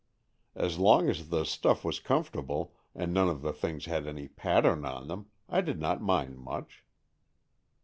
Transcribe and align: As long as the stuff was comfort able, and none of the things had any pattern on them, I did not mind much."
As 0.55 0.79
long 0.79 1.11
as 1.11 1.29
the 1.29 1.43
stuff 1.45 1.85
was 1.85 1.99
comfort 1.99 2.39
able, 2.39 2.73
and 2.95 3.13
none 3.13 3.29
of 3.29 3.43
the 3.43 3.53
things 3.53 3.85
had 3.85 4.07
any 4.07 4.27
pattern 4.27 4.83
on 4.83 5.07
them, 5.07 5.27
I 5.47 5.61
did 5.61 5.79
not 5.79 6.01
mind 6.01 6.39
much." 6.39 6.83